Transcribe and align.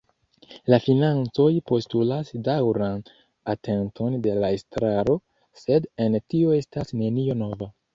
La 0.73 0.77
financoj 0.85 1.49
postulas 1.73 2.33
daŭran 2.49 3.05
atenton 3.55 4.19
de 4.27 4.37
la 4.43 4.53
estraro, 4.59 5.23
sed 5.65 5.91
en 6.09 6.23
tio 6.33 6.61
estas 6.65 7.01
nenio 7.03 7.43
nova. 7.49 7.75